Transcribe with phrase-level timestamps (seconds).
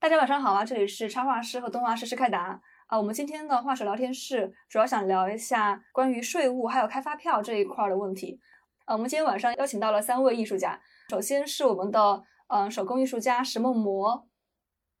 [0.00, 0.64] 大家晚上好啊！
[0.64, 2.96] 这里是插画师和动画师施开达啊。
[2.96, 8.40] 我们今天的画手聊天室主要想聊一下关于税务还有开发票这一块的问题。
[8.86, 10.80] 呃，我们今天晚上邀请到了三位艺术家，
[11.10, 14.28] 首先是我们的呃手工艺术家石梦魔，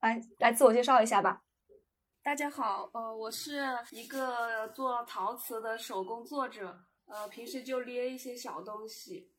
[0.00, 1.42] 来来自我介绍一下吧。
[2.24, 3.62] 大家好，呃，我是
[3.92, 6.76] 一个做陶瓷的手工作者，
[7.06, 9.30] 呃，平时就捏一些小东西。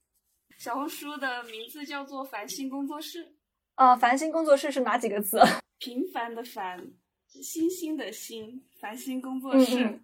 [0.58, 3.36] 小红书的名字叫做繁星工作室。
[3.80, 5.40] 呃，繁星工作室是哪几个字？
[5.80, 6.92] 平凡的凡，
[7.30, 10.02] 星星的星，繁星工作室。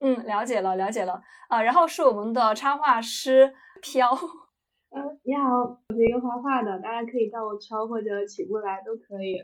[0.00, 1.22] 嗯，了解了，了解了。
[1.48, 4.10] 啊，然后是我们的插画师飘。
[4.90, 9.40] 嗯，你好，我是一个画画的，大家可以叫我飘或者起不来都可以。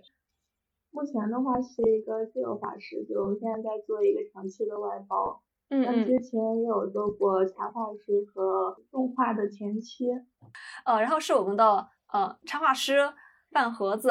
[0.90, 5.40] 目前的话是一个自由画师，就我们现在在做一个长期的外包。
[5.70, 10.06] 嗯那之前也有做过插画师和动画的前期。
[10.84, 13.12] 呃，然后是我们的呃插画师。
[13.52, 14.10] 饭盒子，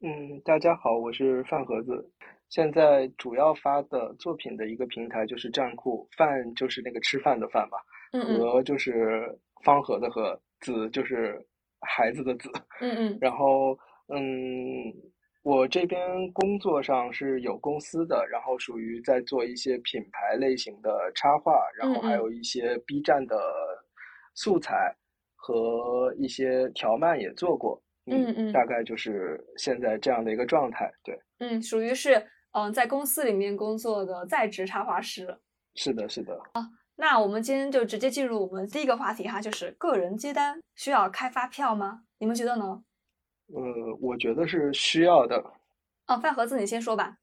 [0.00, 2.10] 嗯，大家好，我是饭盒子。
[2.48, 7.78] 现在主要发的作品的一个平台就是站酷，饭就是那个吃饭的饭吧，
[8.36, 11.38] 盒就是方盒的盒，子就是
[11.80, 12.50] 孩子的子。
[12.80, 13.18] 嗯嗯。
[13.20, 14.20] 然后，嗯，
[15.42, 16.00] 我这边
[16.32, 23.40] 工作上是有公司的，然后属于在做一些品牌类型的插画，然后还有一些 B 站的
[24.34, 24.94] 素材
[25.36, 27.80] 和一些条漫也做过。
[28.06, 35.38] 嗯嗯，大概就是现在这样的一个状态，对，嗯，属于是嗯在公司里面工作的在职插画师，
[35.76, 36.34] 是的，是的。
[36.54, 42.02] 啊，那我们今天就直接进入我们第一个话题哈，就是个人接单需要开发票吗？
[42.18, 42.82] 你们觉得呢？
[43.54, 43.62] 呃，
[44.00, 45.40] 我觉得是需要的。
[46.06, 47.16] 啊，饭盒子你先说吧。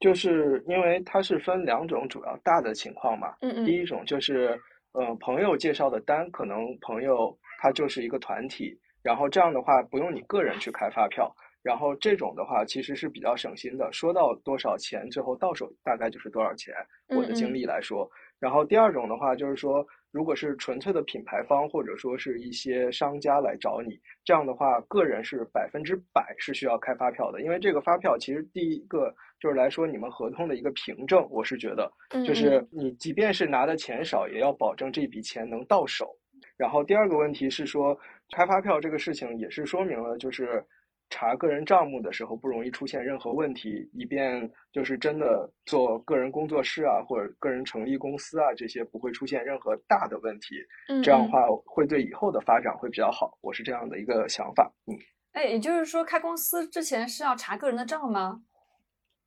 [0.00, 4.60] 就是因为它是分两种主要大的情况嘛，嗯嗯，第一种就是
[4.92, 8.76] 呃朋友介绍的单，可能朋友他就是一个团体。
[9.04, 11.30] 然后这样的话，不用你个人去开发票，
[11.62, 13.92] 然后这种的话其实是比较省心的。
[13.92, 16.74] 说到多少钱，最后到手大概就是多少钱。
[17.08, 31.28] 我的经历来说，然后第二种的话就是说，如果是纯粹的品牌方或者说是一些商家来找你，这样的话，个人是百分之百是需要开发票的，因为这个发票其实第一个就是来说你们合同的一个凭证。
[31.30, 31.92] 我是觉得，
[32.24, 36.16] 就是你即便是拿的钱少，也要保证这笔钱能到手。
[36.56, 37.94] 然后第二个问题是说。
[38.32, 40.64] 开发票这个事情也是说明了，就是
[41.10, 50.56] 查个人账目的时候不容易出现任何问题，以便就是真的做个人工作室啊，或者个人成立公司啊，这些不会出现任何大的问题。
[50.88, 53.38] 嗯，这样的话会对以后的发展会比较好。
[53.42, 54.72] 我是这样的一个想法。
[54.86, 54.96] 嗯，
[55.32, 58.40] 哎，也就是说开公司之前是要查个人的账吗？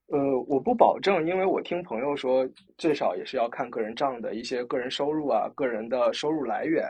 [0.07, 2.47] 呃，我不保证，因为我听朋友说，
[2.78, 6.84] 最少也是要看个人账的一些个人收入啊，个人的收入来源。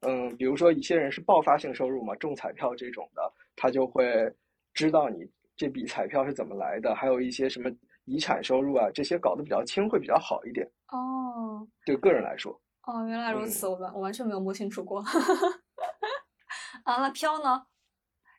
[0.00, 4.32] 嗯，比如说一些人是爆发性收入嘛，中彩票这种的，他就会
[4.72, 7.68] 知道你这笔彩票是怎么来的，还有一些什么
[8.04, 10.66] 遗产收入啊，这些搞得比较清，会比较好一点。
[10.92, 12.52] 哦，对个人来说。
[12.86, 15.00] 哦，原来如此，我完我完全没有摸清楚过。
[16.84, 17.66] 啊，那票呢？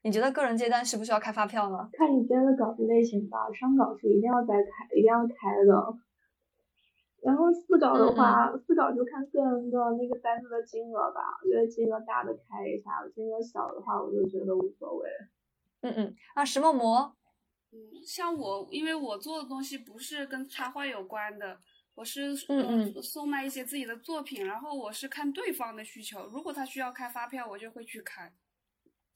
[0.02, 1.90] 你觉得个人接单需不需要开发票呢？
[1.92, 5.98] 看你接的稿子类型吧，商稿是一定要再开，一定要开的。
[7.22, 11.40] 然后四稿的话，四稿就看个人的那个单子的金额吧。
[11.44, 15.10] 我觉得金额大的开一下，金额小的话我就觉得无所谓。
[15.82, 17.16] 嗯嗯，啊，石梦魔，
[17.72, 21.60] 嗯，像我，因为我做的东西不是跟插画有关的，
[21.96, 28.34] 我是嗯嗯售卖一些自己的作品，然后我是看对方的需求，如果他需要开发票，我就会去开。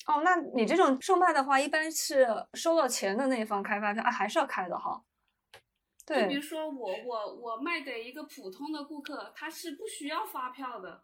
[0.05, 5.01] 哦，那你这种售卖的话，一般是收到钱的那一方开发票，啊，还是要开的哈。
[6.05, 11.03] 就比如说我我我卖给一个普通的顾客，他是不需要发票的，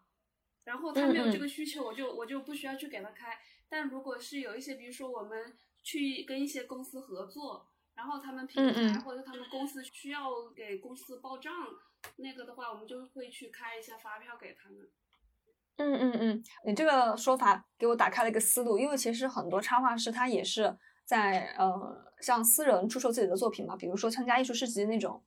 [0.64, 3.38] 然后他没有这个需求，我就我就不需要去给他开。
[3.68, 11.52] 但如果是有一些，比如说我们去跟一些公司合作，然后他们平台或者他们公司需要给公司报账，
[12.16, 14.90] 那个的话，我们就会去开一下发票给他们。
[15.76, 20.76] 嗯嗯嗯，你这个说法给我打开了一个思路，因为其实很多插画师他也是。
[21.02, 25.22] 在呃，像私人出售自己的作品嘛，比如说参加艺术市集那种，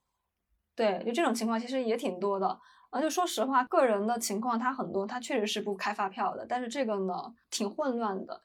[0.75, 2.60] 对，就这种情况其实也挺多的。
[2.90, 6.45] 啊，就说实话，个人的情况他很多，他确实是不开发票的。
[6.48, 8.40] 但是这个呢，挺混乱的。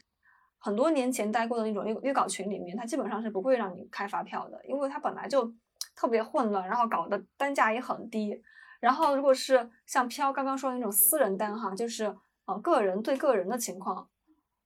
[0.57, 5.53] 很多年前待过的那种约约稿群里面，他基本上是不会让你开发票的，因为它本来就
[5.95, 8.43] 特别混乱，然后搞的单价也很低。
[8.81, 12.17] 然后如果是像飘刚刚说的那种私人单哈，就是
[12.47, 14.09] 呃个人对个人的情况。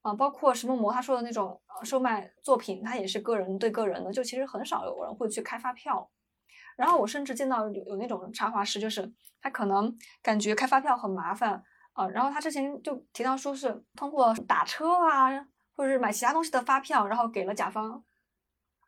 [0.03, 6.11] 啊，包括石梦魔他说的那种售卖作品，他也是个人对个人的，就其实很少有人会去开发票。
[6.77, 11.63] 然后我甚至见到有有那种插画师，就是他可能感觉开发票很麻烦
[11.93, 15.31] 啊，然后他之前就提到说是通过打车啊，
[15.77, 18.03] 或者是买其他东西的发票，然后给了甲方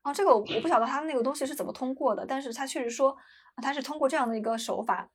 [0.02, 3.16] 啊，这个我不晓得他那个东西是怎么通过的，但是他确实说
[3.62, 5.08] 他是通过这样的一个手法。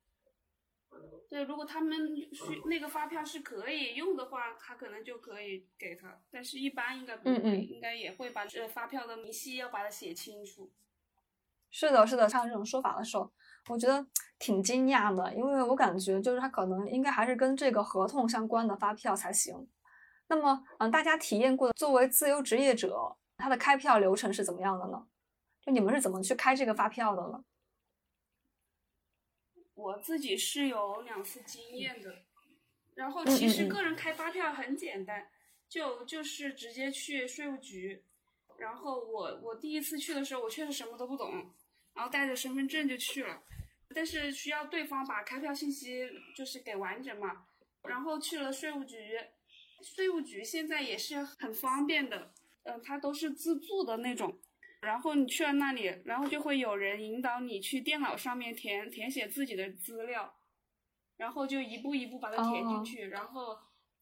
[1.30, 10.72] 对，如果他们需那个发票是可以用的话，他可能就可以给他，但是一般应该不会，应该也会把这发票的明细要把它写清楚。
[11.70, 13.32] 是的，是的，看到这种说法的时候，
[13.68, 14.04] 我觉得
[14.40, 19.70] 挺惊讶的，因为我感觉就是他可能应该还是跟这个合同相关的发票才行。
[20.30, 25.06] 那么，嗯，大家体验过的作为自由职业者，他的开票流程是怎么样的呢？
[25.62, 27.44] 就你们是怎么去开这个发票的呢？
[29.80, 32.24] 我自己是有两次经验的，
[32.96, 35.30] 然后其实个人开发票很简单，
[35.70, 38.04] 就就是直接去税务局，
[38.58, 41.54] 然后我我第一次去的时候，我确实什么都不懂，
[41.94, 43.42] 然后带着身份证就去了，
[43.96, 47.46] 但是需要对方把开票信息就是给完整嘛，
[47.84, 49.18] 然后去了税务局，
[49.82, 52.34] 税务局现在也是很方便的，
[52.64, 54.38] 嗯，它都是自助的那种。
[54.82, 60.34] 然后你去了那里，然后就会有人引导你去电脑上面填填写自己的资料，
[61.18, 63.58] 然后就一步一步把它填进去，然后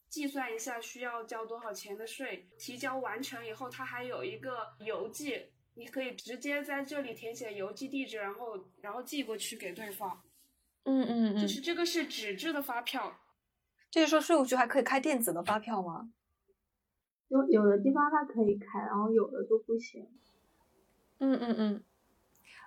[0.07, 2.47] 计算一下需要交多少钱的税。
[2.59, 10.21] 提交完成以后，它还有一个邮寄，你可以直接在这里填写邮寄地址，然后然后寄过去给对方。
[10.83, 11.41] 嗯嗯嗯。
[11.41, 13.19] 就是这个是纸质的发票。
[13.89, 16.11] 就是说税务局还可以开电子的发票吗？
[17.29, 20.07] 有有的地方它可以开，然后有的就不行。
[21.19, 21.83] 嗯嗯嗯，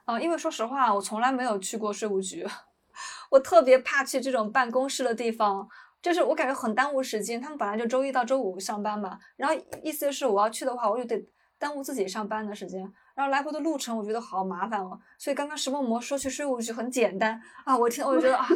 [0.05, 2.47] 啊，因为说实话，我从来没有去过税务局，
[3.31, 5.69] 我特别怕去这种办公室的地方，
[6.03, 7.41] 就是我感觉很耽误时间。
[7.41, 12.81] 他们本来就周一到周五上班嘛，然后意思是我要去的话，我就得耽误自己上班的时间，
[13.15, 14.99] 然后来回的路程我觉得好麻烦哦。
[15.19, 18.47] 所以刚刚石梦魔说去税务局很简单啊，我听我就觉得啊。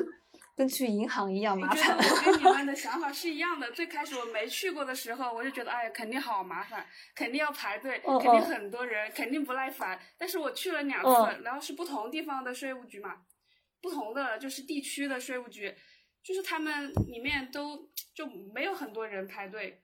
[0.57, 1.97] 跟去银行一样麻烦。
[1.97, 3.71] 我跟你们的 想法是一样的。
[3.73, 9.99] 最开始我没去过的时候，我就觉得，哎，肯定好麻烦，肯定要排队，肯定很多人，肯定不耐烦。
[10.17, 13.23] 但是我去了两次，然后是不同地方的税务局嘛，
[13.81, 15.75] 不同的就是地区的税务局，
[16.23, 19.83] 就是他们里面都就没有很多人排队，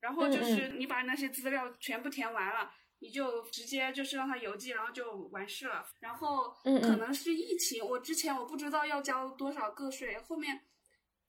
[0.00, 2.70] 然后就是你把那些资料全部填完了。
[3.04, 5.84] 你就直接就是让他邮寄，然后就完事了。
[6.00, 10.62] 然后可能是疫情，我之前我不知道要交多少个税，后面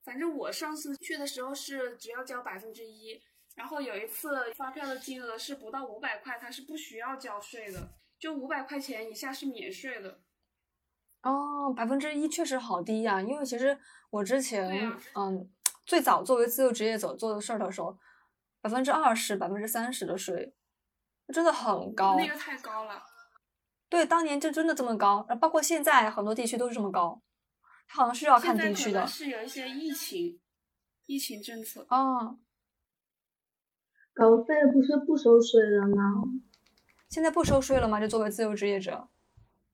[0.02, 3.22] 反正我上次去的时候是只要交百分之一。
[3.56, 10.22] 然后有一次发票的金额是不到五百块，它是不需要交税的，就五百块钱以下是免税的。
[11.24, 13.78] 哦，百分之一确实好低呀，因为其实
[14.12, 15.50] 我之前嗯
[15.86, 17.98] 最早作为自由职业者做的事儿的时候，
[18.62, 20.54] 百分之二十、百分之三十的税。
[21.34, 23.02] 真的很高，那个太高了。
[23.90, 27.22] 对，当年就真的这么高，包括现在很多地区都是这么高。
[27.88, 29.06] 它好像是要看地区的。
[29.06, 30.40] 是有一些疫情，
[31.06, 31.86] 疫情政策。
[31.90, 32.38] 啊。
[34.14, 36.24] 稿费不是不收税了吗？
[37.10, 38.00] 现在不收税了吗？
[38.00, 39.08] 就作为自由职业者。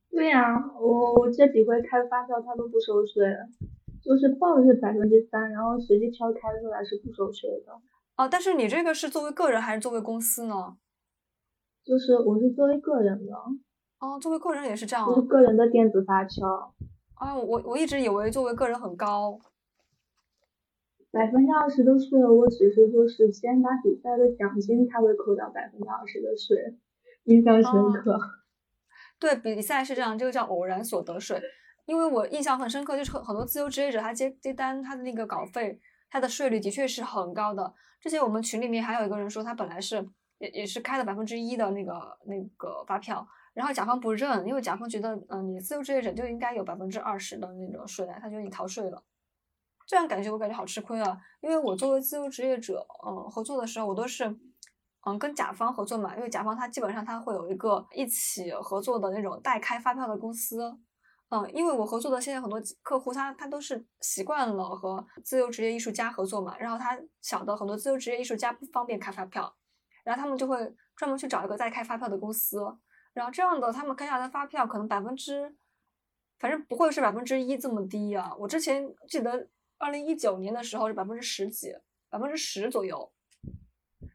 [0.09, 3.25] 对呀，我我这几回开发票，他都不收税，
[4.03, 7.71] 就是报的是百分之三，然后实际敲开出来是不收税的。
[8.18, 10.77] 哦，但是你这个是作为个人还是作为公司呢？
[11.83, 13.33] 就是我是作为个人的
[13.99, 16.73] 哦，作为个人也是这样，就是个人的电子发票。
[17.15, 19.39] 啊，我我一直以为作为个人很高，
[21.11, 26.79] 百分之二十的税，我只是就是先打比赛的奖金，他会扣掉百分之二十的税，
[27.25, 28.19] 印象深刻。
[29.19, 31.39] 对，比赛是这样，这个叫偶然所得税。
[31.85, 37.73] 因为我印象很深刻，就是很很多自由职业者他接接单，他的那个稿费，他的税率的确是很高的。
[38.00, 40.07] 之前我们群里面还有一个人说，他本来是。
[40.41, 49.03] 也也是开了百分之一的那个那个发票，然后甲方不认，因为甲方觉得，嗯，你自由职业者就应该有百分之二十的那个税，他觉得你逃税了，
[49.86, 54.25] 这样感觉我感觉好吃亏啊，因为我作为自由职业者，嗯，合作的时候我都是，
[55.05, 60.75] 嗯，跟甲方合作嘛，因为甲方他基本上他会有一个一起合作的那种代开发票的公司，
[61.29, 69.55] 嗯，因为我合作的现在很多客户他他都是习惯了和自由职业艺术家合作嘛，然后他晓得很多自由职业艺术家不方便开发票。
[70.03, 70.58] 然后他们就会
[70.96, 72.60] 专门去找一个在开发票的公司，
[73.13, 75.55] 然后这样的他们开下来的发票可能百分之，
[76.39, 78.34] 反正不会是百分之一这么低啊。
[78.39, 81.75] 我之前记得二零一九年的时候是百分之十几，
[82.10, 83.12] 百分之十左右。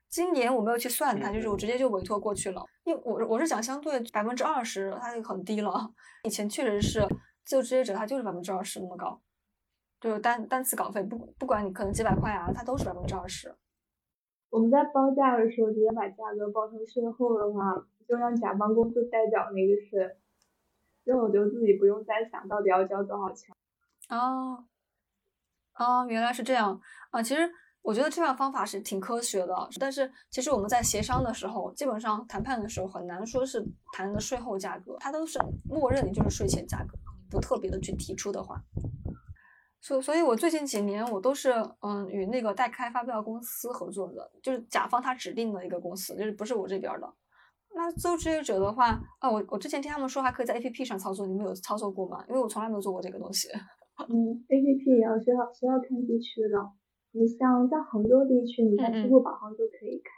[0.08, 2.64] 今年我没有去算它，就是我直接就委托过去了。
[2.84, 5.92] 因为我我是讲相对百分之二十，它就很低了。
[6.22, 7.06] 以前确实是
[7.44, 9.20] 自由职业者，他就是百分之二十那么高，
[10.00, 13.54] 就是单单次稿费不不管你可能几百块啊，它都是百分之二十。
[14.56, 17.76] 我们在报价的时候，直接把价格报成税后的话，
[18.08, 20.16] 就让甲方公司代缴那个税，
[21.04, 23.54] 这样我就自己不用再想到底要交多少钱。
[24.08, 24.64] 哦，
[25.74, 27.22] 哦，原来是这样啊！
[27.22, 27.42] 其实
[27.82, 36.96] 我觉得这样方法是挺科学的，但是其实我们在协商的时候，基本上谈判的时候很难说是谈的税后价格，它都是默认你就是税前价格，
[37.30, 38.58] 不特别的去提出的话。
[39.86, 47.08] 所所以，我最近几年我都是嗯与那个代开发票公司合作的，就是甲方他指定的一个公司，就是不是我这边的。
[47.72, 52.24] 那自由职业者的话，啊，我我之前听他们说还可以在 APP 上操作，你们有操作过吗？
[52.28, 53.46] 因为我从来没有做过这个东西。
[54.10, 56.58] 嗯，APP 也要需要需要看地区的。
[57.12, 60.10] 你像在杭州地区，你在支付宝上就可以开，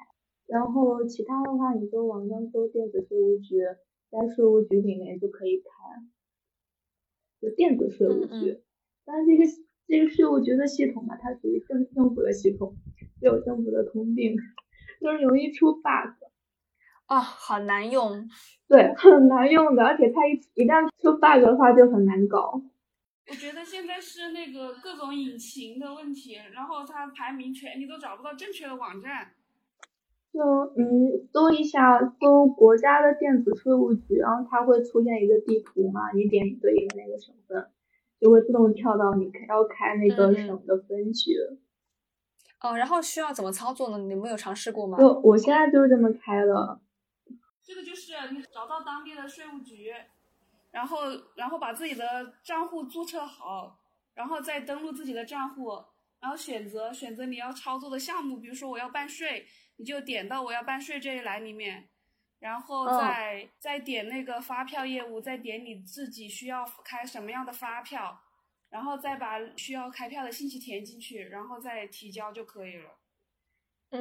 [0.46, 3.60] 然后其他的话，你就网上搜电子税务局，
[4.08, 5.68] 在税务局里面就可以开，
[7.42, 8.64] 就电子税务局。
[9.08, 9.42] 但是这个
[9.86, 12.76] 这个税务局的系统嘛，它属于政政府的系统，
[13.22, 14.36] 有政府的通病，
[15.00, 16.12] 就是容易出 bug。
[17.06, 18.28] 啊，好难用。
[18.68, 22.60] 对，很难用的，而且它一一旦出 bug 的话就很难搞。
[23.30, 29.32] 我觉得现在是那个各种引擎的问题，然后它排名全你都找不到正确的网站。
[30.30, 30.42] 就
[30.76, 37.66] 嗯，搜一下搜国家的电子税务局，然后它会出现一个地图嘛，你点你对应的那个省份，
[38.20, 41.34] 就会自动跳到你要开那个省的分局。
[42.60, 43.98] 哦，然后需要怎么操作呢？
[43.98, 44.98] 你们有尝试过吗？
[44.98, 46.80] 就我现在就是这么开的。
[47.62, 49.92] 这个就是你找到当地的税务局。
[50.70, 50.98] 然后，
[51.34, 53.78] 然后把自己的账户注册好，
[54.14, 55.70] 然后再登录自己的账户，
[56.20, 59.46] 然后选择选择你要操作的项目，比如说我要办税，
[59.76, 61.88] 你就点到我要办税这一栏里面，
[62.40, 68.20] 然后再再点那个发票业务，再点你自己需要开什么样的发票，
[68.70, 72.98] 然后再把需要开票的信息填进去，然后再提交就可以了。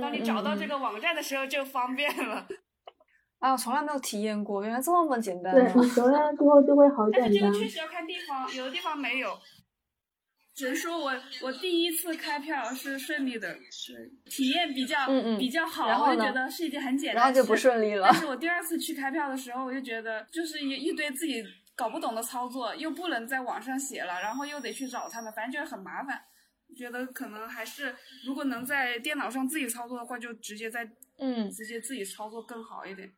[0.01, 2.47] 当你找到这个网站的时候就方便了。
[3.39, 5.53] 啊，我从来没有体验过，原来这么简单。
[5.53, 7.31] 对，你熟练了之后就会好简单。
[7.31, 9.37] 但是这个确实要看地方，有的地方没有。
[10.57, 15.05] 只能说我我第一次开票是顺利的，是体验比较
[15.37, 17.23] 比较好，我就觉得是一件很简单。
[17.23, 18.07] 然后就不顺利了。
[18.09, 21.45] 但是我第二次去开票的时候，我就觉得就是一一堆自己
[21.75, 26.19] 搞不懂的操作，又不能在网上写了，然后又得去找他们，反正就是很麻烦。
[26.75, 27.95] 觉得可能还是
[28.25, 30.83] 如果能在电脑上自己操作的话，就直接在
[31.19, 33.13] 嗯直接自己操作更好一点。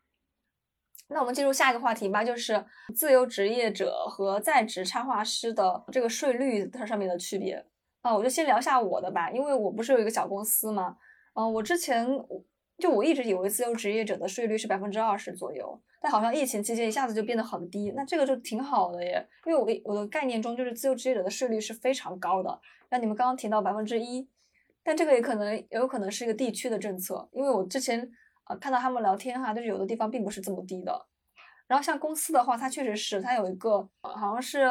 [1.12, 2.64] 那我们进入下一个话题吧，就是
[2.96, 7.66] 自由职业者和在职插画师的这个税率它上面的区别。
[8.02, 10.96] 啊，我就先聊下我的吧，因为我不是有一个小公司嘛，
[11.34, 12.08] 嗯，我之前
[12.78, 24.30] 就我一直以为自由职业者的税率是百分之二十左右，但好像疫情期间一下子就变得很低，那这个就挺好的耶，因为我我的概念中就是自由职业者的税率是非常高的，那你们刚刚提到百分之一，
[24.84, 28.12] 但这个也可能也有可能是一个地区的政策，因为我之前。
[28.50, 31.06] 啊，看到他们聊天哈，就是有的地方并不是这么低的。
[31.68, 34.68] 然后像公司的话，它确实是它有一个，好像是，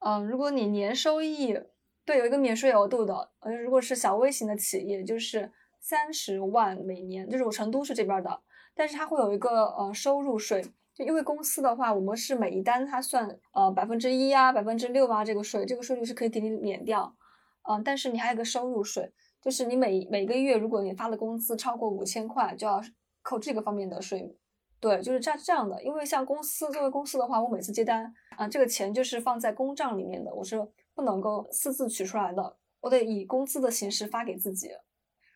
[0.00, 1.58] 嗯，如果你年收益
[2.04, 8.42] 对有一个免税额度的，呃，如果是小微型的企业，就是三十万每年，就是我成都是这边的，
[8.74, 17.16] 但是它会有一个呃收入税，就因为公司的话，我们是每一单它算呃百分之一啊，百分之六啊这个税，这个税率是可以给你免掉，
[17.62, 19.10] 嗯，但是你还有个收入税。
[19.42, 22.80] 就是你每每个月，如果你发的工资超过五千块，就要
[23.22, 24.36] 扣这个方面的税。
[24.78, 25.82] 对，就是这这样的。
[25.82, 30.56] 因为像公司作为公司的话，我每次接单啊，这个钱就是放在公账里面的，我是
[30.94, 34.70] 不能够私自取出来的，我得以工资的形式发给自己。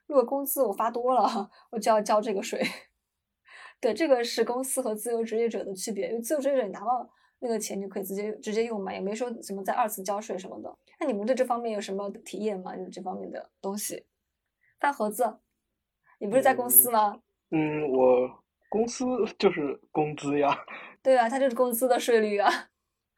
[0.07, 2.63] 如果工资我发多了，我就要交这个税。
[3.81, 6.09] 对，这个是公司和自由职业者的区别。
[6.09, 10.75] 因为自由职业者你拿到那个钱就可以直接直接用嘛，也没说什么再二次交税什么的。
[11.05, 12.75] 那你们对这方面有什么体验吗？
[12.75, 14.07] 就是这方面的东西。
[14.81, 15.39] 饭盒子，
[16.19, 17.21] 你不是在公司吗？
[17.51, 19.05] 嗯，我公司
[19.39, 20.49] 就是工资呀。
[21.05, 22.51] 对啊，它就是工资的税率啊，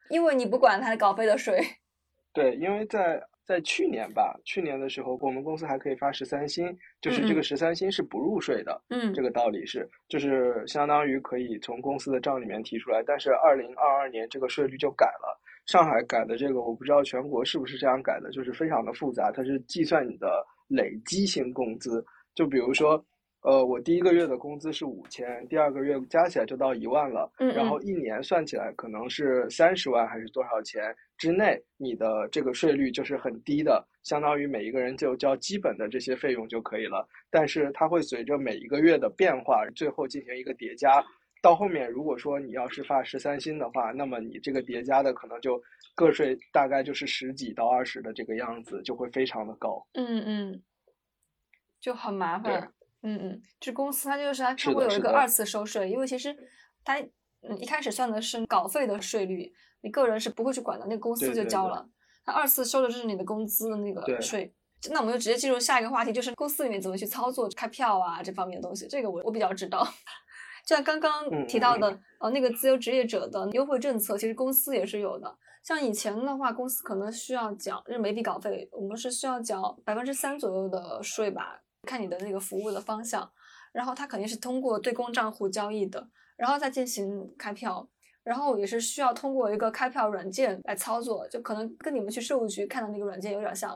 [0.09, 1.61] 因为你不管它的稿费的税。
[2.33, 8.81] 对，因为在在去年吧，去年的时候，我们公司还可以发十三薪，就是这个十三薪是不入税的。
[8.89, 13.01] 嗯，这个道理是，就是相当于可以从公司的账里面提出来。
[13.01, 15.39] 但是二零二二年这个税率就改了。
[15.67, 19.31] 上海改的这个我不知道全国是不是这样改的，就是非常的复杂。
[19.31, 23.03] 它是计算你的累积性工资，就比如说，
[23.41, 37.05] 呃，我第一个月的工资是五千，第二个月加起来就到一万了，然后一年算起来可能是三十万还是多少钱之内，你的这个税率就是很低的，相当于每一个人就交基本的这些费用就可以了。
[37.29, 41.03] 但是它会随着每一个月的变化，最后进行一个叠加。
[41.41, 45.61] 到后面，如果说你要是发十三薪的话，那么你这个叠加的可能就
[45.95, 49.85] 个税大概就是十几到二十的这个样子，就会非常的高。
[49.93, 50.63] 嗯嗯，
[51.79, 52.71] 就很麻烦。
[53.03, 56.35] 嗯嗯，这公司它就是它它会有一个二次收税，因为其实
[56.83, 56.99] 它
[57.41, 61.87] 嗯一开始算的是稿费的税率，你个人是不会去管的，那个公司就交了。
[62.25, 64.53] 它二次收的就是你的工资的那个税。
[64.91, 68.87] 那我们就直接进入下一个话题，就是公司里面怎么去操作开票啊这方面的东西。
[68.87, 69.87] 这个我我比较知道。
[70.67, 75.33] 就像刚刚提到的，呃，那个自由职业者的优惠政策，其实公司也是有的。
[75.63, 83.31] 像以前的话，公司可能需要缴，就是媒体稿费，我们是需要缴百分之三左右的税吧，看你的那个服务的方向。
[83.71, 87.87] 然后它肯定是通过对公账户交易的，然后再进行开票。
[88.23, 93.73] 然后也是需要通过一个开票软件来操作，就可能跟你们去税务局看的那个软件有点像。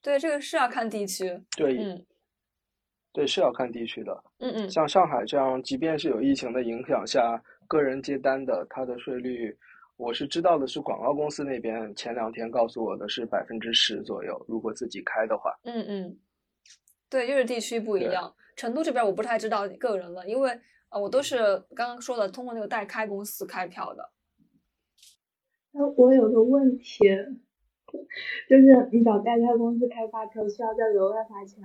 [0.00, 1.42] 对，这个是要看地区。
[1.56, 2.06] 对，嗯，
[3.12, 4.24] 对，是要看地区的。
[4.38, 4.70] 嗯嗯。
[4.70, 9.56] 像上海这样，即便是有疫情的影响下，个人接单的，它的税率，
[9.96, 15.52] 我是知道的是广告公司那边前两天告诉我的是百分之十左右，如果自己开的话。
[15.64, 16.18] 嗯嗯。
[17.08, 18.34] 对，就是地区不一样。
[18.56, 20.60] 成都这边我不太知道个人了，因为。
[20.92, 21.38] 呃，我都是
[21.76, 24.10] 刚刚说的，通过那个代开公司开票的。
[25.70, 26.98] 那我有个问题，
[28.48, 31.62] 就是你找代开公司开发票需要再额外花钱？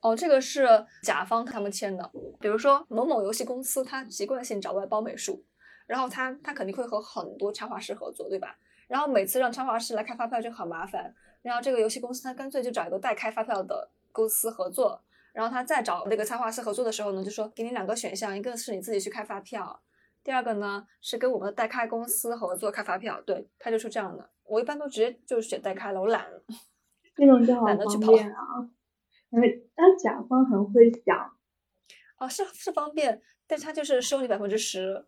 [0.00, 0.68] 哦，这个是
[1.02, 2.10] 甲方他们签的。
[2.38, 5.44] 比如说某某游戏公司，他习惯性找外包美术，
[5.86, 8.56] 然后他他肯定会和很多插画师合作，对吧？
[8.86, 11.12] 然后每次让插画师来开发票就很麻烦，
[11.42, 15.00] 然后这个游戏公司他干脆就找一个代开发票的公司合作。
[15.32, 19.82] 然后他再找那个插画师合作的时候呢，就说给你两个选项，一个是你自己去开发票，
[20.24, 23.20] 第二个呢是跟我们的代开公司合作开发票。
[23.20, 24.30] 对，他就是这样的。
[24.44, 26.26] 我一般都直接就选代开了，我懒。
[27.18, 28.36] 那种就好方便啊，
[29.36, 31.30] 因为但甲方很会想。
[32.18, 35.04] 哦，是是方便，但他就是收你百分之十，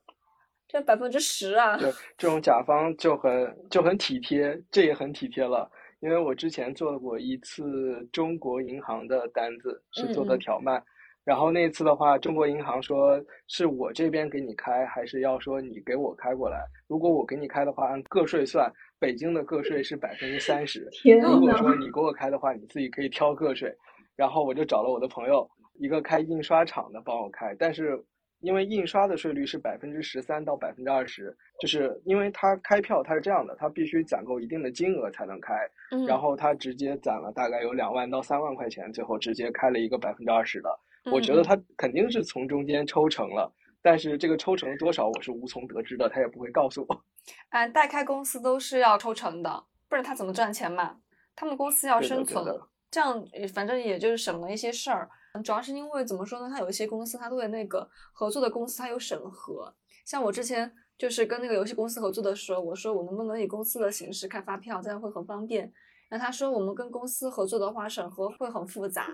[0.68, 1.78] 这百分之十啊。
[1.78, 5.70] 对，这种甲方就很就很体贴，这也很体贴了。
[6.00, 10.84] 因为我之前做过一次中国银行的单子，是做的调慢，
[11.24, 16.62] 然后那次的话，中国银行说是我这边给你开，还是要说你给我开过来？
[16.86, 20.86] 如果我给你开的话，按个税算，北京的个税是百分之三十。
[21.22, 23.74] 如果说你给我开的话，你自己可以挑个税。
[24.18, 25.48] 然后我就找了我的朋友，
[25.80, 28.04] 一个开印刷厂的帮我开，但是。
[28.40, 35.68] 因为印刷的税率是百分之十三到百分之二十，就是因为他开票他是这样的，他必须攒够一定的金额才能开，
[36.06, 40.70] 然后他直接攒了大概有两万到三万块钱，最后直接开了一个百分之二十的。
[41.10, 47.04] 我觉得他肯定是从中间抽成了，但是这个抽成多少我是无从得知的，他也不会告诉我。
[47.50, 50.98] 啊，代开公司都是要抽成的，不然他怎么赚钱嘛？
[51.34, 52.44] 他们公司要生存，
[52.90, 55.08] 这样反正也就是省了一些事儿。
[55.44, 56.48] 主要是因为怎么说呢？
[56.52, 59.72] 他有一些公司，他对那个合作的公司他有审核。
[60.04, 65.70] 像我之前就是跟那个游戏公司合作的时候，我说我能不能以公司的形式开发票，这样会很方便。
[66.08, 69.06] 然后他说我们跟公司合作的话，审核会很复杂。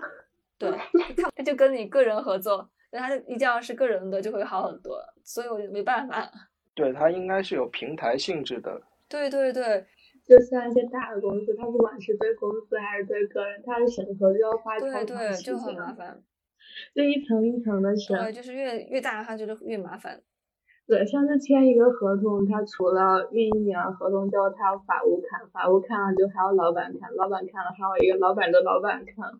[0.57, 0.71] 对，
[1.35, 4.97] 他就跟你个人合作，那他一定要是个人的就会好很多。
[5.23, 6.27] 所以我就没办法。
[6.73, 8.81] 对他应该是有平台性质的。
[9.07, 9.85] 对对对。
[10.27, 16.23] 就像一些大的公司，它不管是对公司还是对个人，它的审核就要花超长时间，就很麻烦。
[16.95, 20.19] 就一层一层的审，对，就是越越大，它就是越麻烦。
[20.87, 29.31] 对，上次签一个合同，它除了运营完合同之后，它要法务看，法务看了就还要老板看，老板看了还有一个老板的老板看，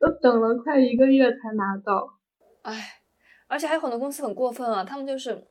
[0.00, 2.18] 都等了快一个月才拿到。
[2.62, 2.74] 唉，
[3.48, 5.46] 而且还有很多公司很过分啊，他们就是。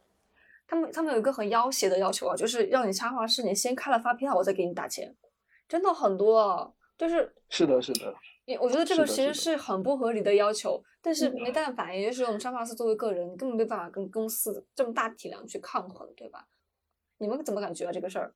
[0.70, 5.12] 他们他们有一个很要挟的要求啊，就是让你插画师，你先开了发票，我再给你打钱，
[5.68, 8.14] 真的很多，就是是的，是的。
[8.60, 16.48] 我觉得这个其实是很不合理的要求，但是没办法，也就是我们插画师作为个人，根本没办法跟公司这么大体量去抗衡，对吧？
[17.18, 18.36] 你们怎么感觉啊这个事儿？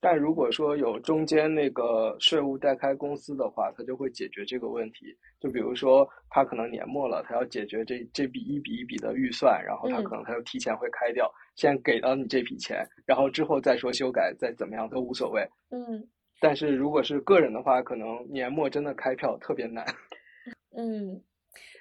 [0.00, 5.06] 但如果说有中间那个税务代开公司的话，它就会解决这个问题。
[5.40, 15.42] 就比如说，他可能年末了，他要解决这这笔一笔一笔的预算，然后他可能他就提前会开掉，先给到你这笔钱，然后之后再说修改再怎么样都无所谓。
[15.70, 16.08] 嗯。
[16.40, 19.84] 但是如果是个人的话，可能年末真的开票特别难。
[20.76, 21.20] 嗯，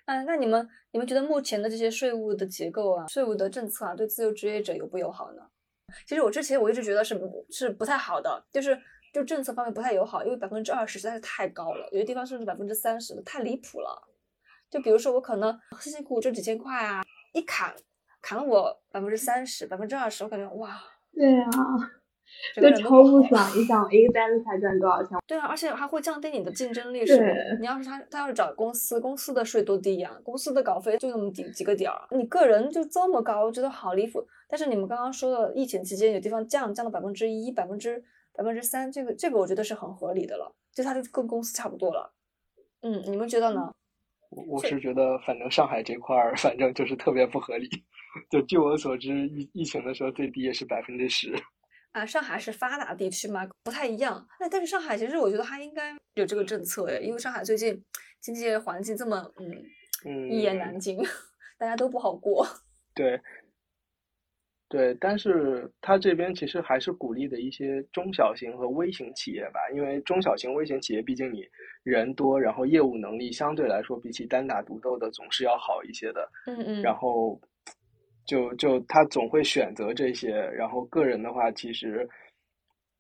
[0.06, 5.44] 啊，那你们你们觉得目前的这些税务的结构啊，税务的政策啊，对自由职业者友不友好呢？
[6.06, 8.80] 其实我之前我一直觉得是是不太好的，就是
[9.14, 14.08] 就政策方面不太友好，因为百分之二十实在是太高了，有些地方甚至百分之三十的，太离谱了。
[14.70, 17.74] 就比如说我可能辛辛苦苦挣几千块啊，一砍
[18.22, 20.78] 砍了我百分之三十、百分之二十，我感觉哇。
[21.14, 21.50] 对啊。
[22.56, 23.52] 就超不爽！
[23.56, 25.18] 你想一个单子才赚多少钱？
[25.28, 27.06] 对啊，而且还会降低你的竞争力。
[27.06, 30.12] 是你要是他他要是找公司，公司的税多低呀？
[30.24, 34.26] 公司的稿费就那么几几个点儿，你个人就这么高，我觉得好离谱。
[34.50, 42.14] 但是你们刚刚说的疫情期间有地方降降到百分之一、百分之百分之三，这个这个我觉得是很合理的了，就它就跟公司差不多了。
[42.82, 43.72] 嗯，你们觉得呢？
[44.30, 47.70] 我我是觉得，反正上海这块儿，反正就是特别不合理。
[48.30, 51.34] 就据我所知，疫疫情的时候最低也是百分之十。
[51.98, 54.28] 啊，上海是发达地区嘛，不太一样。
[54.40, 57.84] 那但是上海其实我觉得它应该有这个政策诶，因为上海最近
[58.22, 59.32] 经济环境这么
[60.06, 61.00] 嗯一言难尽，
[61.58, 62.46] 大家都不好过。
[62.94, 63.20] 对。
[64.70, 71.48] 对，但是他这边其实还是鼓励的一些中小型和微型企业吧，因为中小型、微型企业毕竟你
[71.84, 76.30] 人多，然后业务能力相对来说比起单打独斗的总是要好一些的。
[76.48, 76.82] 嗯嗯。
[76.82, 77.40] 然后，
[78.28, 82.08] 就就他总会选择这些，然后个人的话，其实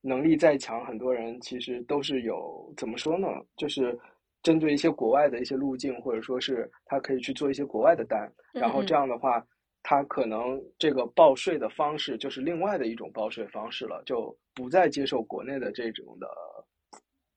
[0.02, 3.28] 能力再强，很多人其实都是有怎么说呢？
[3.56, 3.96] 就是
[4.42, 9.46] 针对一些国外的一些路径，或者说是他可以去做一些国外的单，然后这样的话。
[9.90, 16.28] 他可能这个报税的方式就是另外的一种报税方式了，就不再接受国内的这种的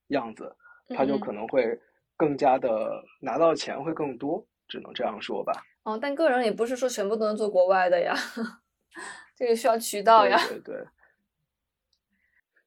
[0.09, 0.53] 样子，
[0.89, 1.79] 他就可能会
[2.17, 5.53] 更加的拿到钱会更多，只能这样说吧。
[5.83, 8.15] 哦，但个人也不是说全部都能做国外的呀，
[9.35, 10.39] 这个需要渠道呀。
[10.49, 10.87] 对对。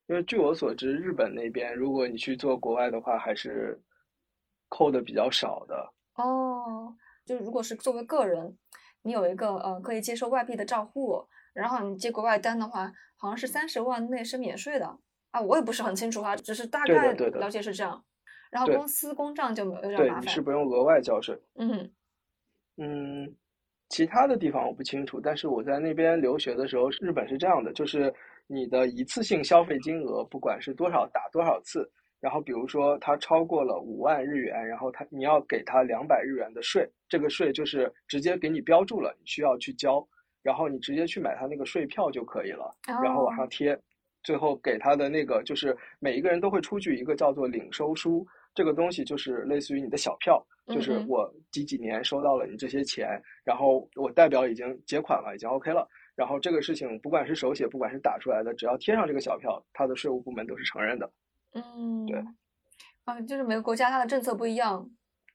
[0.07, 3.81] 因为据我所知，日本那边如果你去做国外的话，还是
[4.67, 5.93] 扣的比较少的。
[6.15, 6.95] 哦，
[7.25, 8.57] 就如果是作为个人。
[9.05, 14.97] 你有一个呃可以接收外币的账户，然后你接国外单的话，好像是三十万内是免税的
[15.31, 18.01] 啊，我也不是很清楚哈，只是大概了解是这样。
[18.49, 20.29] 然后公司公账就没有点麻烦。
[20.29, 21.37] 是不用额外交税。
[21.55, 21.91] 嗯
[22.77, 23.31] 嗯，
[23.89, 28.13] 其他的地方我不清楚，但是我在那边留学的时候，日本是这样的，就是
[28.47, 31.89] 你的一次性消费金额，不管是多少打多少次。
[32.19, 40.01] 然后，比如说他超过了五万日元，然后他你要给他两百日元的税，这个税就是直接给你标注了，你需要去交，
[40.41, 43.77] 然后你直接去买他那个税票就可以了，然后往上贴，
[44.23, 61.11] 最后给他的那个就是每一个人都会出具一个叫做领收书，这个东西就是类似于你的小票，就是我几几年收到了你这些钱，然后我代表已经结款了，已经 OK 了，然后这个事情不管是手写，不管是打出来的，只要贴上这个小票，它的税务部门都是承认的。
[61.53, 62.23] 嗯，对，
[63.05, 64.89] 啊，就是每个国家它的政策不一样，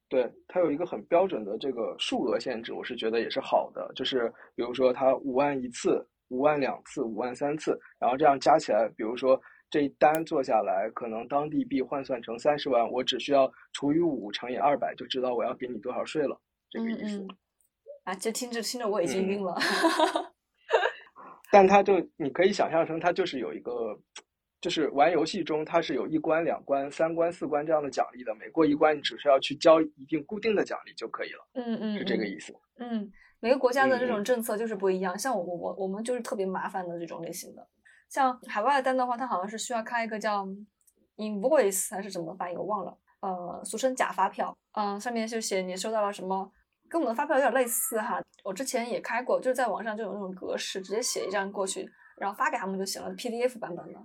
[0.09, 17.27] 对，它有一个很标准的这个数额限制，我是觉得也是好的，就是比如说它五万一次，五万两次，五万三次，然后这样加起来，比如说这一单做下来，可能当地币换算成三十万，我只需要除以五乘以二百，就知道我要给你多少税了，这个意思。
[18.05, 19.55] 啊，就听着听着我已经晕了，
[21.53, 23.99] 但它就你可以想象成它就是有一个。
[24.61, 28.35] 就是玩游戏中，它是有一关、两关、三关、四关这样的奖励的。
[28.35, 31.49] 每过一关，你只需要去交一定固定的奖励就可以了。
[31.55, 32.53] 嗯嗯，是这个意思。
[32.81, 35.17] 嗯，每个国家的这种政策就是不一样。
[35.17, 37.65] 像我我我我们就是特别麻烦的这种类型的。
[38.09, 40.47] 像海外单的话，它好像是需要开一个叫
[41.17, 42.97] invoice 还是怎么翻译，我忘了。
[43.21, 44.57] 呃，俗称假发票。
[44.73, 46.51] 嗯，上面就写你收到了什么，
[46.89, 48.23] 跟我们的发票有点类似哈。
[48.45, 53.99] 我之前也开过，就是在网上就有那种格式，直接写一张过去，然后发给他们就行了，PDF 版本的。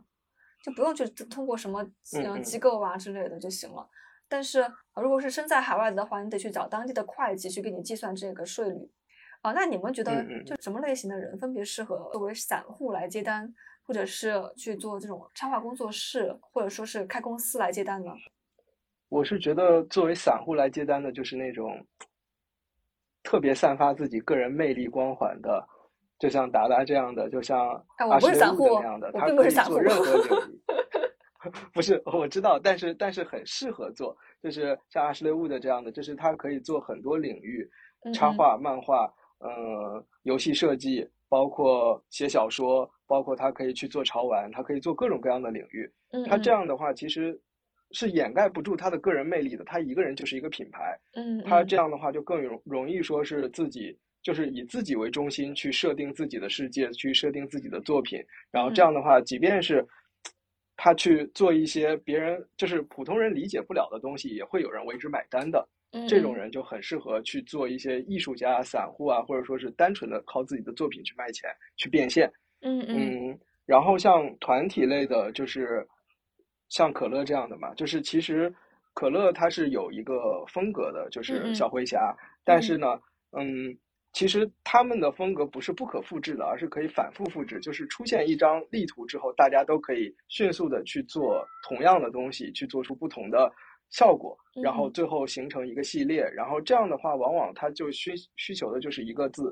[0.64, 1.84] 就不用去通过什么
[2.18, 3.86] 嗯机构啊之类的就行了。
[4.30, 8.90] 但是如果是身在海外的话，你得去找当地的会计去给你计算这个税率。
[9.42, 13.54] 啊，那你们觉得就什么类型的人分别适合作为散户来接单，
[13.86, 18.12] 或者是去做这种插画工作室，或者说是开公司来接单呢？
[19.10, 21.86] 我是觉得作为散户来接单的，就是那种
[23.22, 25.68] 特别散发自己个人魅力光环的。
[26.20, 30.62] 就像达达这样的，就像阿什那样的，他可以做任何 领域。
[31.74, 37.70] 不是，我知道，但是但是很适合做，就是像阿什雷乌的这样的，就是他可以做很多领域，
[38.14, 45.90] 插画、漫画，嗯，游戏设计，包括写小说，包括他可以去做潮玩，他可以做各种各样的领域。
[46.28, 47.40] 他这样的话，其实
[47.92, 49.64] 是掩盖不住他的个人魅力的。
[49.64, 50.98] 他一个人就是一个品牌。
[51.14, 53.98] 嗯，他这样的话就更容容易说是自己。
[54.24, 59.86] 就是以自己为中心去设定自己的世界，去设定自己的作品，然后这样的话，即便是
[60.78, 65.68] 他去做一些别人就是普通人理解不了的东西，也会有人为之买单的。
[66.08, 72.32] 这种人就很适合去做一些艺术家、散户啊，或者说是单纯的靠自己的作品去卖钱、去变现。
[72.64, 73.40] 嗯嗯。
[73.66, 75.88] 然后像团体类的，就是
[76.70, 78.54] 像可乐这样的嘛，就是其实
[78.94, 83.00] 可乐它是有一个风格的，就是小灰侠，但是呢，
[83.38, 83.78] 嗯。
[84.16, 87.60] 其实他们的风格不是不可复制的，而是可以反复复制。
[87.60, 93.52] 就是出现一张例图之后，大家都可以迅速的去做同样的东西，去做出不同的
[93.90, 96.22] 效果，然后最后形成一个系列。
[96.30, 99.52] 然后这样的话，往往它就需需求的就是一个字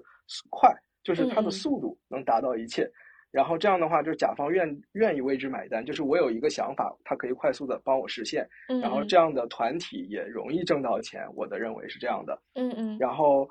[0.51, 0.71] 快，
[1.03, 2.89] 就是它的速度能达到一切。
[3.31, 8.47] 然后这样的话，就是甲方愿愿意为之买单，就是我有一个想法，它可以快速的帮我实现。
[8.81, 12.41] 然后这样的团体也容易挣到钱，我的认为是这样的。
[12.55, 12.97] 嗯嗯。
[12.99, 13.49] 然后。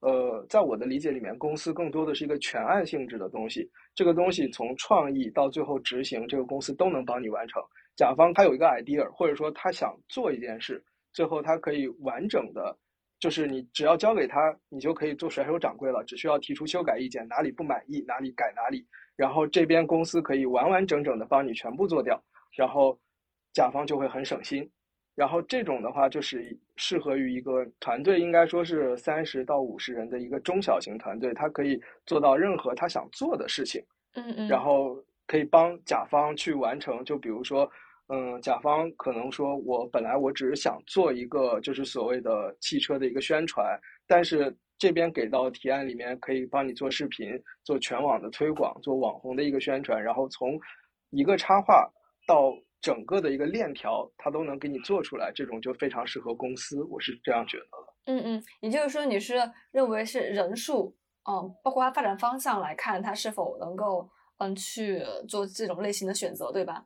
[0.00, 3.66] 呃，在我的理解里面，公司更多的是一个全案性质的东西。
[3.94, 7.62] 这个东西从创意到最后执行，这个公司都能帮你完成。
[7.96, 12.76] 甲方他有一个 idea，或者说他想做一件事，最后他可以完整的，
[13.24, 22.22] 就是你只要交给他，你就可以做甩手掌柜了，只需要提出修改意见，哪里不满意哪里改哪里，然后这边公司可以完完整整的帮你全部做掉，
[22.54, 23.00] 然后
[23.54, 24.70] 甲方就会很省心。
[25.14, 33.82] 然后这种的话，就是适合于一个团队，应该说是三十到五十人的一个中小型团队，他可以做到任何他想做的事情。
[34.16, 34.48] 嗯嗯。
[34.48, 37.66] 然后可以帮甲方去完成，就比如说，
[38.08, 47.28] 嗯，甲方可能说，我本来我只是想做一个就是所谓的汽车的一个宣传，但是这边给到提案里面可以帮你做视频、
[47.62, 50.58] 做全网的推广、做网红的一个宣传，然后从
[51.10, 51.90] 一个插画
[52.26, 52.52] 到。
[52.84, 58.12] 整个的一个链条，它都能给你做出来，这种就非常适合公司，我是这样觉得的。
[58.12, 59.36] 嗯嗯，也就是说，你是
[59.70, 60.94] 认为是人数，
[61.26, 66.84] 嗯，包括它发展方向来看，它是否能够嗯去做这种类型的选择，对吧？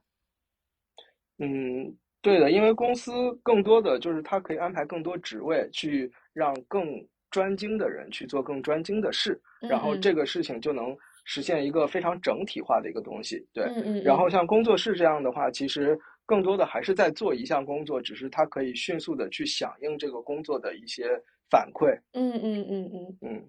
[1.38, 6.84] 嗯，对的，因为公司更多的就是它可以安排更多职位，去让更
[7.30, 10.96] 专精的人去做更专精的事，然后这个事情就能。
[11.30, 13.64] 实现一个非常整体化的一个东西，对。
[13.64, 14.02] 嗯嗯。
[14.02, 21.10] 然后像工作室这样的话，其实更多的还是在做一项工作，只是它可以迅速的去响应这个工作的一些
[21.50, 21.94] 反馈。
[22.12, 23.48] 嗯嗯嗯嗯嗯。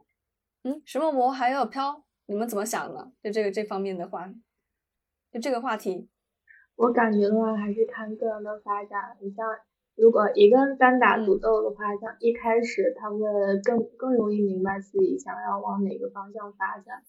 [0.63, 3.13] 嗯，石墨膜还有飘，你们怎么想呢？
[3.23, 4.29] 就这个这方面的话，
[5.31, 6.09] 就这个话题，
[6.79, 9.17] 我感觉的话还是看个人的发展。
[9.19, 9.45] 你像
[9.97, 13.19] 如果一个人单打独斗的话，像一开始他会
[13.61, 17.03] 更更容易明白自己想要往哪个方向发展。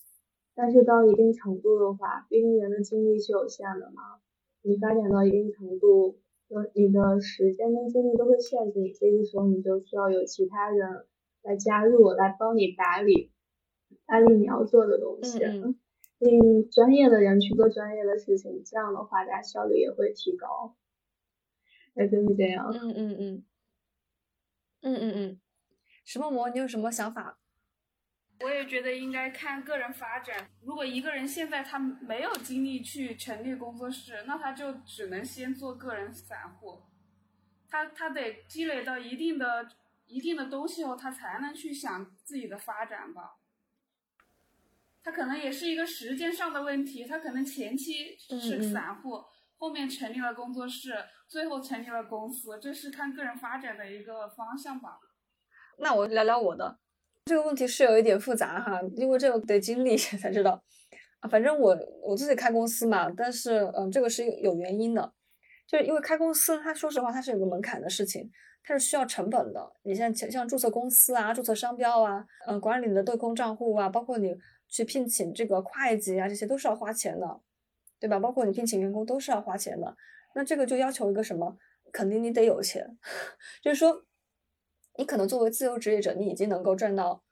[0.57, 4.19] 但是到一定程度的话，毕竟人的精力是有限的嘛，
[4.63, 11.07] 你发展到一定程度，就你的时间跟精力都会限制你，这个时候你就需要有其他人
[11.45, 13.31] 来加入，来帮你打理，
[14.05, 15.79] 打理你要做的东西，嗯，
[16.21, 20.77] 令专业的人去做专业的事情，这样的话，大家效率也会提高，
[21.97, 23.45] 哎，就是这样，嗯嗯嗯，
[24.83, 25.41] 嗯嗯嗯，
[26.05, 27.39] 石墨膜，你有什么想法？
[28.43, 30.51] 我也觉得应该看个人发展。
[30.63, 36.81] 如果一个人现在他没有精力去成立工作室，那他就只能先做个人散户。
[37.69, 39.69] 他他得积累到一定的
[40.07, 43.40] 一定的东西后，他才能去想自己的发展吧。
[45.03, 49.23] 他可能也是一个时间上的问题，他可能前期是散户，
[49.57, 50.95] 后面成立了工作室，
[51.29, 54.99] 最后成立了公司，这是看个人发展的一个方向吧。
[55.79, 56.79] 那我聊聊我的。
[57.27, 60.63] 这个问题是有一点复杂哈，因为这个得经历才知道
[61.21, 61.29] 啊。
[61.29, 65.13] 反正我我自己开公司嘛，但是嗯，这个是有原因的，
[65.67, 68.31] 就是因为开公司，它说实话它是有个门槛的事情，
[68.63, 69.73] 它是需要成本的。
[69.83, 74.37] 你像像注册公司啊、注册商标啊、嗯，管理你的对公账户啊，包括你
[74.69, 77.41] 去聘请这个会计啊，这些都是要花钱的，
[77.99, 78.19] 对吧？
[78.19, 79.97] 包括你聘请员工都是要花钱的。
[80.35, 81.57] 那这个就要求一个什么？
[81.93, 82.99] 肯定你得有钱，
[83.63, 84.05] 就是说。
[84.99, 87.23] 你可能作为自由职业者，你已经能够赚到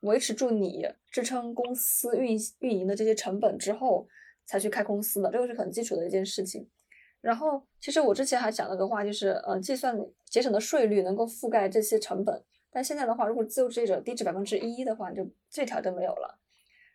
[0.00, 4.08] 维持住你支撑公司运运营的这些成本之后，
[4.44, 6.68] 才去开公司的，这个是很基础的一件事情。
[7.22, 12.44] 然后，其实我之前还讲了个话，就是，呃，计算节省的税率能够覆盖这些成本。
[12.68, 16.38] 但现在的话，如果自由职业者低至百分之一的话，就这条就没有了。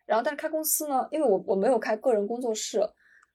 [0.04, 2.78] 然后，但是开公司呢，因为我我没有开个人工作室，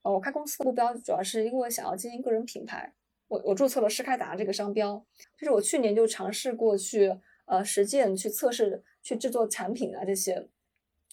[0.03, 2.93] 呃，我开公司的目标主要是因为想要经营个人品牌。
[3.27, 5.03] 我我注册了施开达这个商标，
[5.35, 7.11] 就是我去年就尝试过去
[7.45, 10.47] 呃实践去测试去制作产品啊这些，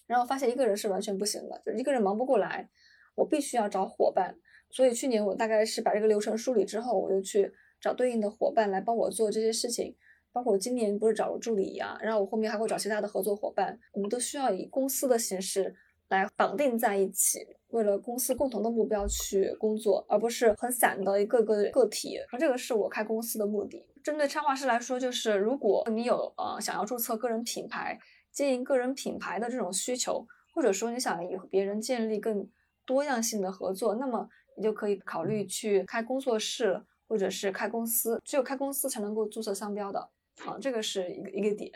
[0.06, 2.68] 然后发现一个人是完全不行的，就一个人忙不过来，
[3.14, 4.36] 我必须要找伙伴。
[4.70, 9.94] 所以去年我大概是把这个流程梳理之后，我就去找对应的伙伴来帮我做这些事情。
[10.32, 15.74] 包括我今年不是找了助理呀，然后我后面还会找其他的合作伙伴，我们都需要以公司的形式。
[16.10, 22.18] 来绑定在一起，为了公司共同的目标去工作，而不是很散的一个个个体。
[22.32, 23.86] 那这个是我开公司的目的。
[24.02, 27.96] 针对插画师来说，就是如果你有呃想要注册个人品牌、
[28.32, 32.44] 经营个人品牌的这种需求，或者说你想与别人建立更
[32.84, 34.28] 多样性的合作，那么
[34.60, 38.20] 你就可以考虑去开工作室或者是开公司。
[38.22, 39.98] 只有开公司才能够注册商标的，
[40.44, 41.72] 啊，这个是一个一个点。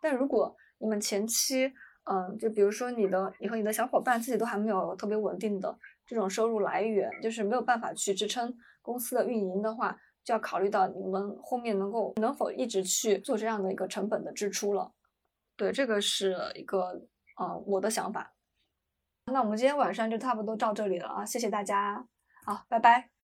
[0.00, 1.72] 但如果你们前期，
[2.04, 14.92] 嗯，就比如说你的，你和你的小伙伴自己都还没有特别稳定的这种收入来源，就是没有办法去支撑公司的运营的话，就要考虑到你们后面能够能否一直去做这样的一个成本的支出了。
[15.56, 17.02] 对，这个是一个
[17.36, 18.32] 呃我的想法。
[19.26, 22.04] 那我们今天晚上就差不多到这里了啊，谢谢大家，
[22.44, 23.19] 好，拜拜。